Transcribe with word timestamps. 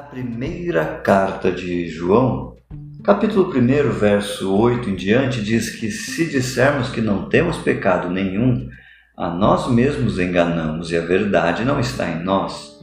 primeira 0.00 0.82
carta 1.02 1.52
de 1.52 1.86
João, 1.88 2.56
capítulo 3.04 3.54
1, 3.54 3.90
verso 3.92 4.56
8 4.56 4.88
em 4.88 4.94
diante, 4.94 5.42
diz 5.42 5.68
que 5.68 5.90
se 5.90 6.24
dissermos 6.26 6.88
que 6.88 7.02
não 7.02 7.28
temos 7.28 7.58
pecado 7.58 8.08
nenhum, 8.08 8.66
a 9.14 9.28
nós 9.28 9.70
mesmos 9.70 10.18
enganamos 10.18 10.90
e 10.90 10.96
a 10.96 11.02
verdade 11.02 11.66
não 11.66 11.78
está 11.78 12.10
em 12.10 12.24
nós. 12.24 12.80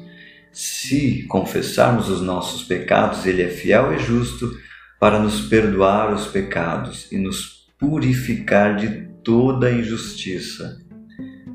Se 0.52 1.26
confessarmos 1.28 2.08
os 2.08 2.22
nossos 2.22 2.66
pecados, 2.66 3.26
Ele 3.26 3.42
é 3.42 3.50
fiel 3.50 3.92
e 3.94 3.98
justo 3.98 4.52
para 5.00 5.18
nos 5.18 5.42
perdoar 5.48 6.14
os 6.14 6.28
pecados 6.28 7.12
e 7.12 7.18
nos 7.18 7.66
purificar 7.80 8.76
de 8.76 9.08
toda 9.24 9.72
injustiça. 9.72 10.78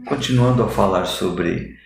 Continuando 0.06 0.64
a 0.64 0.68
falar 0.68 1.04
sobre 1.04 1.76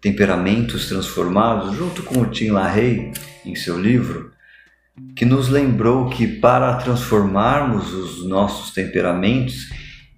temperamentos 0.00 0.88
transformados, 0.88 1.76
junto 1.76 2.02
com 2.02 2.20
o 2.20 2.26
Tim 2.26 2.50
LaHaye, 2.50 3.12
em 3.44 3.54
seu 3.54 3.78
livro, 3.78 4.32
que 5.14 5.24
nos 5.24 5.48
lembrou 5.48 6.08
que 6.08 6.26
para 6.26 6.74
transformarmos 6.76 7.92
os 7.92 8.26
nossos 8.26 8.72
temperamentos 8.72 9.68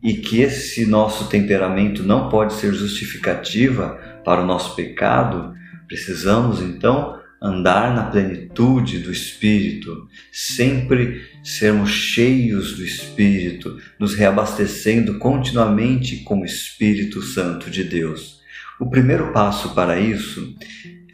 e 0.03 0.15
que 0.15 0.41
esse 0.41 0.87
nosso 0.87 1.29
temperamento 1.29 2.03
não 2.03 2.29
pode 2.29 2.55
ser 2.55 2.75
justificativa 2.75 3.99
para 4.25 4.43
o 4.43 4.47
nosso 4.47 4.75
pecado, 4.75 5.55
precisamos 5.87 6.61
então 6.61 7.21
andar 7.41 7.95
na 7.95 8.05
plenitude 8.05 8.99
do 8.99 9.11
Espírito, 9.11 10.09
sempre 10.33 11.23
sermos 11.43 11.91
cheios 11.91 12.77
do 12.77 12.85
Espírito, 12.85 13.79
nos 13.99 14.15
reabastecendo 14.15 15.19
continuamente 15.19 16.19
com 16.19 16.41
o 16.41 16.45
Espírito 16.45 17.21
Santo 17.21 17.69
de 17.69 17.83
Deus. 17.83 18.42
O 18.83 18.91
primeiro 18.91 19.33
passo 19.33 19.77
para 19.77 20.01
isso 20.01 20.57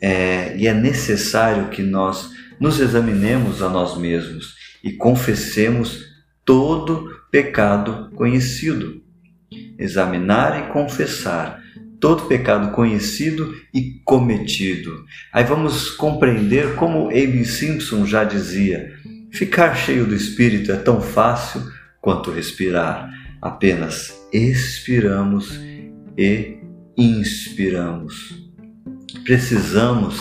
é, 0.01 0.57
e 0.57 0.67
é 0.67 0.73
necessário 0.73 1.69
que 1.69 1.83
nós 1.83 2.31
nos 2.59 2.81
examinemos 2.81 3.61
a 3.61 3.69
nós 3.69 3.99
mesmos 3.99 4.55
e 4.83 4.91
confessemos 4.93 6.03
todo 6.47 7.11
pecado 7.31 8.11
conhecido. 8.15 9.03
Examinar 9.79 10.65
e 10.65 10.73
confessar 10.73 11.61
todo 12.01 12.25
pecado 12.25 12.71
conhecido 12.71 13.55
e 13.75 14.01
cometido. 14.03 15.05
Aí 15.31 15.45
vamos 15.45 15.91
compreender 15.91 16.75
como 16.75 17.09
Abe 17.09 17.45
Simpson 17.45 18.07
já 18.07 18.25
dizia: 18.25 18.95
ficar 19.31 19.75
cheio 19.75 20.07
do 20.07 20.15
Espírito 20.15 20.73
é 20.73 20.77
tão 20.77 21.03
fácil 21.03 21.63
quanto 22.01 22.31
respirar. 22.31 23.11
Apenas 23.43 24.27
expiramos 24.33 25.61
e 26.17 26.58
inspiramos. 26.99 28.35
Precisamos 29.23 30.17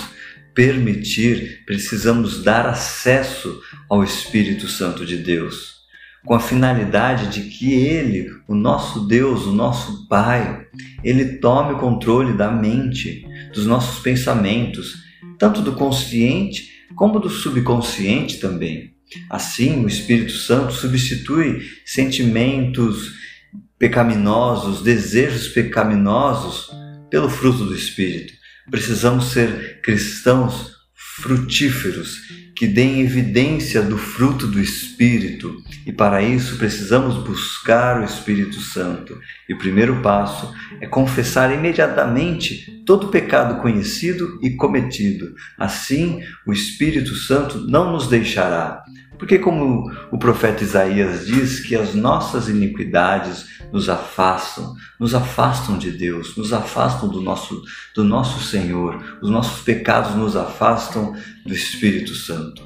permitir, 0.54 1.64
precisamos 1.66 2.44
dar 2.44 2.68
acesso 2.68 3.62
ao 3.90 4.04
Espírito 4.04 4.68
Santo 4.68 5.06
de 5.06 5.18
Deus, 5.18 5.78
com 6.24 6.36
a 6.36 6.40
finalidade 6.40 7.30
de 7.30 7.50
que 7.50 7.74
Ele, 7.74 8.30
o 8.48 8.54
nosso 8.54 9.08
Deus, 9.08 9.46
o 9.46 9.54
nosso 9.54 10.08
Pai, 10.08 10.68
Ele 11.04 11.38
tome 11.40 11.74
o 11.74 11.80
controle 11.80 12.38
da 12.38 12.52
mente, 12.52 13.26
dos 13.54 13.66
nossos 13.66 14.00
pensamentos, 14.00 14.96
tanto 15.40 15.62
do 15.62 15.74
consciente 15.74 16.78
como 16.96 17.20
do 17.20 17.30
subconsciente 17.30 18.40
também. 18.40 18.94
Assim, 19.30 19.84
o 19.84 19.88
Espírito 19.88 20.34
Santo 20.34 20.74
substitui 20.74 21.62
sentimentos 21.86 23.14
pecaminosos, 23.78 24.82
desejos 24.84 25.50
pecaminosos, 25.50 26.72
pelo 27.10 27.30
fruto 27.30 27.66
do 27.66 27.76
Espírito. 27.76 28.34
Precisamos 28.70 29.32
ser 29.32 29.82
cristãos 29.82 30.76
frutíferos, 30.94 32.18
que 32.58 32.66
deem 32.66 33.02
evidência 33.02 33.84
do 33.84 34.00
fruto 34.00 34.48
do 34.48 34.60
Espírito, 34.60 35.62
e 35.86 35.92
para 35.92 36.24
isso 36.24 36.58
precisamos 36.58 37.16
buscar 37.16 38.02
o 38.02 38.04
Espírito 38.04 38.60
Santo. 38.60 39.16
E 39.48 39.54
o 39.54 39.60
primeiro 39.60 40.02
passo 40.02 40.52
é 40.82 40.88
confessar 40.88 41.54
imediatamente 41.54 42.82
todo 42.84 43.10
pecado 43.10 43.62
conhecido 43.62 44.40
e 44.42 44.56
cometido. 44.56 45.36
Assim, 45.56 46.24
o 46.48 46.52
Espírito 46.52 47.14
Santo 47.14 47.60
não 47.60 47.92
nos 47.92 48.08
deixará. 48.08 48.84
Porque, 49.20 49.38
como 49.38 49.92
o 50.12 50.18
profeta 50.18 50.64
Isaías 50.64 51.26
diz, 51.26 51.60
que 51.60 51.76
as 51.76 51.94
nossas 51.94 52.50
iniquidades 52.50 53.46
nos 53.72 53.90
afastam, 53.90 54.76
nos 55.00 55.14
afastam 55.14 55.78
de 55.78 55.92
Deus, 55.92 56.36
nos 56.38 56.54
afastam 56.54 57.10
do 57.10 57.22
nosso, 57.22 57.62
do 57.96 58.04
nosso 58.04 58.44
Senhor, 58.44 59.20
os 59.22 59.30
nossos 59.30 59.62
pecados 59.64 60.16
nos 60.16 60.36
afastam 60.36 61.16
do 61.48 61.54
Espírito 61.54 62.14
Santo. 62.14 62.62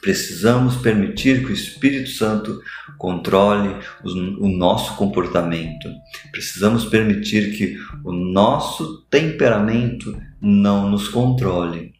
Precisamos 0.00 0.76
permitir 0.76 1.44
que 1.44 1.52
o 1.52 1.54
Espírito 1.54 2.10
Santo 2.10 2.60
controle 2.98 3.76
o 4.04 4.48
nosso 4.48 4.96
comportamento. 4.96 5.88
Precisamos 6.30 6.84
permitir 6.86 7.56
que 7.56 7.76
o 8.04 8.12
nosso 8.12 9.02
temperamento 9.10 10.16
não 10.40 10.90
nos 10.90 11.08
controle. 11.08 11.92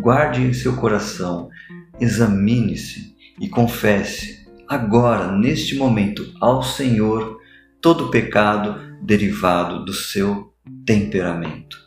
Guarde 0.00 0.42
em 0.42 0.52
seu 0.52 0.76
coração, 0.76 1.48
examine-se 2.00 3.14
e 3.40 3.48
confesse 3.48 4.46
agora, 4.68 5.32
neste 5.32 5.76
momento, 5.76 6.32
ao 6.40 6.62
Senhor 6.62 7.40
todo 7.80 8.10
pecado 8.10 8.80
derivado 9.02 9.84
do 9.84 9.92
seu 9.92 10.54
temperamento. 10.86 11.83